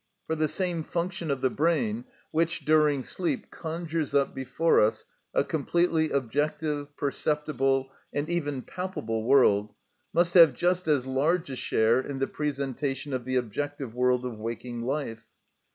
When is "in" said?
12.01-12.17